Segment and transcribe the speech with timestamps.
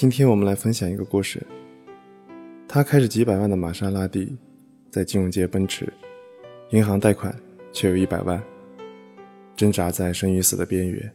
[0.00, 1.44] 今天我们来分享一个故事。
[2.68, 4.32] 他开着几百万的玛莎拉蒂，
[4.92, 5.92] 在金融街奔驰，
[6.70, 7.34] 银行贷款
[7.72, 8.40] 却有一百万，
[9.56, 11.12] 挣扎在生与死的边缘。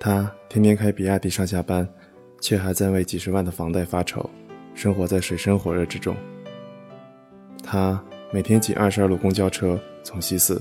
[0.00, 1.88] 他天天开比亚迪上下班，
[2.40, 4.28] 却还在为几十万的房贷发愁，
[4.74, 6.16] 生活在水深火热之中。
[7.62, 10.60] 他每天挤二十二路公交车从西四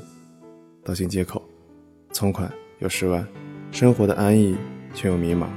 [0.86, 1.42] 到新街口，
[2.12, 3.28] 存款有十万，
[3.72, 4.56] 生活的安逸
[4.94, 5.48] 却又迷茫。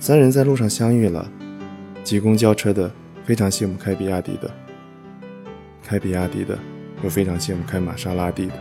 [0.00, 1.30] 三人在路上相遇了，
[2.02, 2.90] 挤公交车的
[3.22, 4.50] 非常羡慕开比亚迪的，
[5.84, 6.58] 开比亚迪的
[7.04, 8.54] 又非常羡慕开玛莎拉蒂的，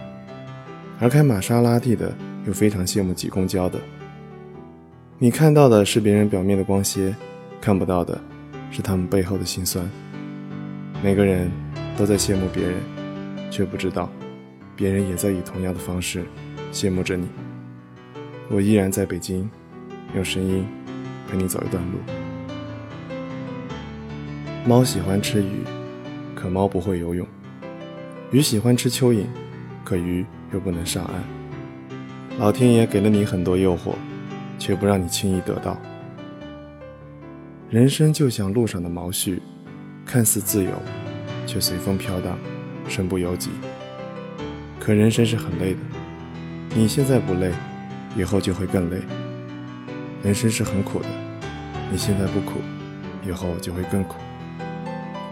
[0.99, 2.13] 而开玛莎拉蒂的
[2.45, 3.79] 又非常羡慕挤公交的。
[5.17, 7.15] 你看到的是别人表面的光鲜，
[7.61, 8.19] 看不到的
[8.69, 9.89] 是他们背后的辛酸。
[11.01, 11.49] 每个人
[11.97, 12.75] 都在羡慕别人，
[13.49, 14.11] 却不知道
[14.75, 16.25] 别人也在以同样的方式
[16.73, 17.29] 羡慕着你。
[18.49, 19.49] 我依然在北京，
[20.13, 20.65] 用声音。
[21.29, 21.99] 陪你走一段路。
[24.65, 25.63] 猫喜欢吃鱼，
[26.35, 27.25] 可猫不会游泳；
[28.31, 29.25] 鱼喜欢吃蚯蚓，
[29.83, 31.23] 可鱼又不能上岸。
[32.39, 33.93] 老天爷给了你很多诱惑，
[34.57, 35.77] 却不让你轻易得到。
[37.69, 39.39] 人生就像路上的毛絮，
[40.05, 40.71] 看似自由，
[41.45, 42.37] 却随风飘荡，
[42.87, 43.51] 身不由己。
[44.79, 45.79] 可人生是很累的，
[46.75, 47.51] 你现在不累，
[48.17, 48.97] 以后就会更累。
[50.21, 51.05] 人生是很苦的，
[51.89, 52.59] 你现在不苦，
[53.25, 54.15] 以后就会更苦。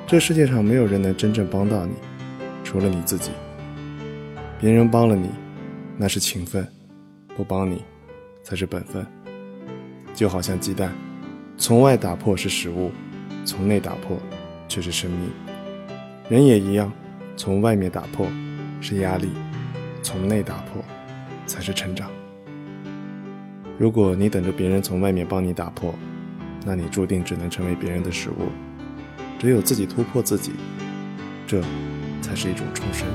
[0.08, 1.94] 这世界上没有人能真正帮到你，
[2.64, 3.32] 除了你自己。
[4.60, 5.30] 别人帮了你，
[5.98, 6.64] 那是情分；
[7.36, 7.84] 不帮你，
[8.44, 9.06] 才是本分。
[10.14, 10.92] 就好像鸡蛋，
[11.58, 12.90] 从外打破是食物，
[13.44, 14.18] 从内打破
[14.70, 15.30] 却是生命。
[16.30, 16.90] 人也一样，
[17.36, 18.26] 从外面打破
[18.80, 19.30] 是压力，
[20.02, 20.82] 从内打破
[21.46, 22.10] 才是成长。
[23.80, 25.94] 如果你等着别人从外面帮你打破，
[26.66, 28.50] 那你注定只能成为别人的食物。
[29.38, 30.54] 只有自己突破自己，
[31.46, 31.62] 这
[32.20, 33.08] 才是一种重生。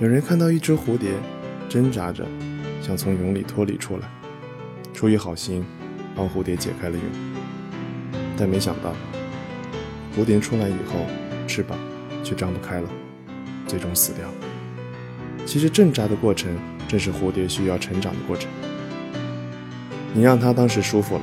[0.00, 1.12] 有人看到一只蝴蝶
[1.66, 2.26] 挣扎着
[2.82, 4.06] 想从蛹里脱离出来，
[4.92, 5.64] 出于好心
[6.14, 7.02] 帮蝴蝶解开了蛹，
[8.36, 8.92] 但没想到
[10.14, 11.00] 蝴蝶出来以后
[11.46, 11.78] 翅膀
[12.22, 12.88] 却张不开了，
[13.66, 14.28] 最终死掉。
[15.46, 16.54] 其实挣扎的过程
[16.86, 18.50] 正是蝴蝶需要成长的过程。
[20.16, 21.22] 你让他当时舒服了，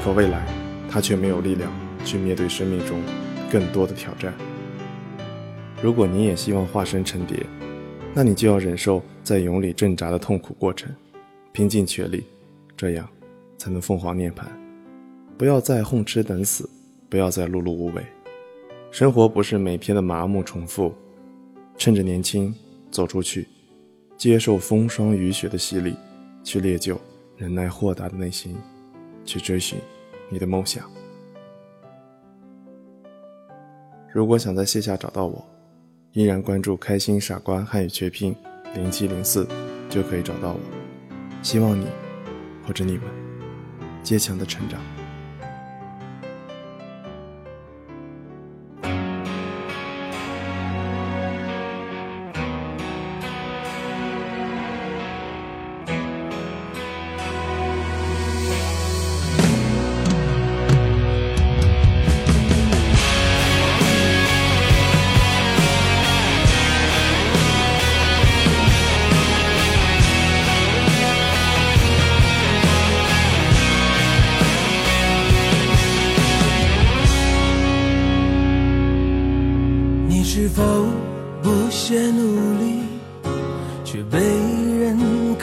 [0.00, 0.46] 可未来
[0.88, 1.68] 他却没有力量
[2.04, 3.02] 去面对生命中
[3.50, 4.32] 更多的挑战。
[5.82, 7.44] 如果你也希望化身成蝶，
[8.14, 10.88] 那你就要忍受在蛹里挣扎的痛苦过程，
[11.50, 12.22] 拼尽全力，
[12.76, 13.08] 这样
[13.56, 14.44] 才能凤凰涅槃。
[15.36, 16.70] 不要再混吃等死，
[17.08, 18.06] 不要再碌碌无为。
[18.92, 20.94] 生活不是每天的麻木重复，
[21.76, 22.54] 趁着年轻
[22.88, 23.48] 走出去，
[24.16, 25.96] 接受风霜雨雪的洗礼，
[26.44, 27.00] 去烈酒。
[27.38, 28.56] 忍耐豁达的内心，
[29.24, 29.78] 去追寻
[30.28, 30.90] 你的梦想。
[34.12, 35.46] 如果想在线下找到我，
[36.10, 38.34] 依然关注“开心傻瓜汉语全拼
[38.74, 39.46] 零七零四”，
[39.88, 40.60] 就可以找到我。
[41.40, 41.86] 希望你
[42.66, 43.04] 或者你们
[44.02, 44.80] 坚强的成长。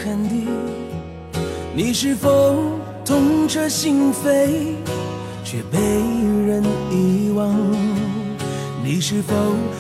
[0.06, 0.46] 看低？
[1.74, 4.76] 你是否痛彻心扉，
[5.44, 7.52] 却被人遗忘？
[8.84, 9.34] 你是否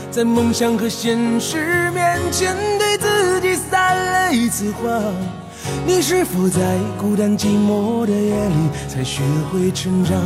[0.09, 4.99] 在梦想和现实面前对自己撒了一次谎？
[5.85, 6.59] 你是否在
[6.99, 10.17] 孤单寂寞的夜里才学会成长？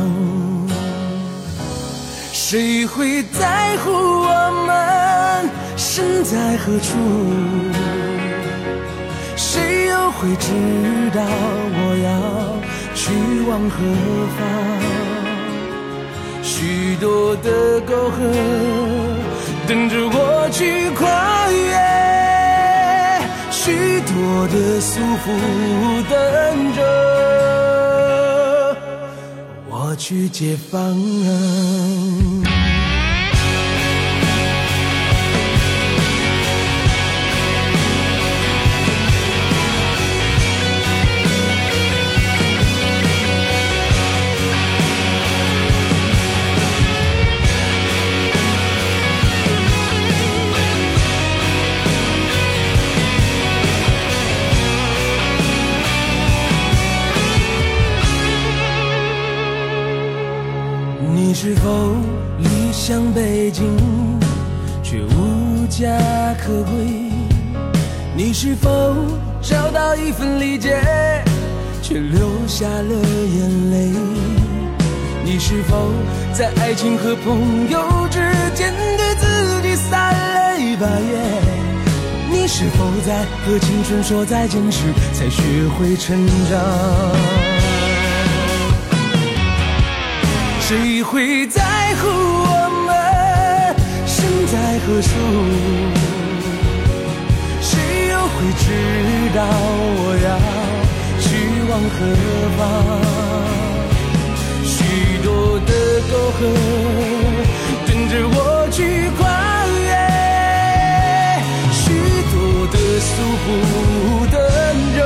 [2.32, 7.99] 谁会在乎我们身在何处？
[10.20, 10.46] 会知
[11.14, 12.08] 道我要
[12.94, 13.00] 去
[13.48, 13.74] 往何
[14.36, 14.38] 方？
[16.42, 18.16] 许多的沟壑
[19.66, 21.72] 等着我去跨越，
[23.50, 24.12] 许多
[24.48, 25.26] 的束缚
[26.10, 26.12] 等
[26.74, 26.78] 着
[29.70, 30.76] 我去解放。
[63.50, 64.18] 想背景
[64.82, 65.88] 却无家
[66.40, 67.10] 可归？
[68.16, 68.94] 你是否
[69.42, 70.80] 找到一份理解，
[71.82, 73.90] 却流下了眼泪？
[75.24, 75.92] 你是否
[76.32, 78.20] 在爱情和朋友之
[78.54, 81.20] 间对自己撒了把盐？
[82.30, 85.42] 你是否在和青春说再见时才学
[85.76, 86.16] 会成
[86.48, 86.60] 长？
[90.60, 91.60] 谁会在
[91.96, 92.39] 乎
[94.86, 95.08] 何处？
[97.60, 97.78] 谁
[98.08, 98.64] 又会知
[99.34, 99.38] 道
[100.02, 100.28] 我要
[101.20, 101.26] 去
[101.68, 101.96] 往何
[102.56, 102.58] 方？
[104.64, 104.74] 许
[105.22, 105.28] 多
[105.60, 105.70] 的
[106.10, 106.40] 沟壑
[107.86, 108.38] 等着我
[108.72, 108.78] 去
[109.18, 109.20] 跨
[109.84, 109.88] 越，
[111.70, 111.82] 许
[112.32, 112.34] 多
[112.72, 113.12] 的束
[113.42, 113.46] 缚
[114.32, 114.34] 等
[114.96, 114.98] 着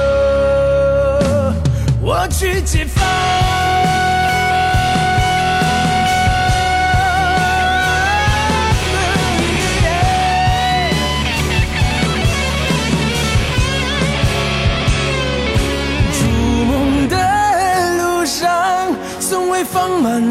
[2.00, 3.13] 我去解放。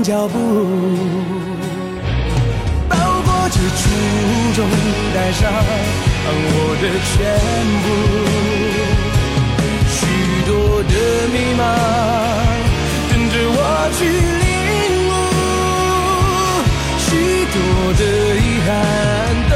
[0.03, 0.37] 脚步，
[2.89, 3.89] 包裹着初
[4.53, 4.67] 衷，
[5.15, 5.49] 带上
[6.27, 6.45] 我
[6.81, 7.15] 的全
[7.83, 7.85] 部。
[9.87, 9.95] 许
[10.45, 10.51] 多
[10.83, 10.93] 的
[11.31, 11.61] 迷茫
[13.09, 13.57] 等着我
[13.97, 13.99] 去
[14.43, 14.43] 领
[15.07, 15.11] 悟，
[16.99, 17.07] 许
[17.53, 17.55] 多
[17.97, 18.01] 的
[18.35, 18.69] 遗憾
[19.49, 19.51] 等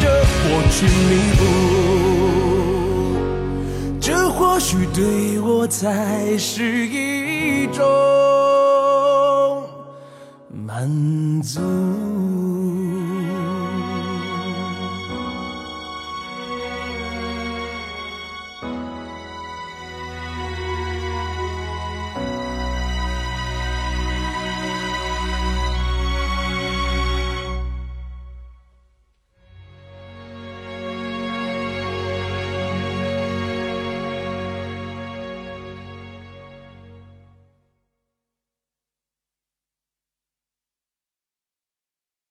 [0.00, 0.04] 着
[0.46, 0.78] 我去
[1.10, 1.42] 弥补。
[4.00, 5.00] 这或许对
[5.40, 8.39] 我才是一种。
[10.80, 12.09] 满足。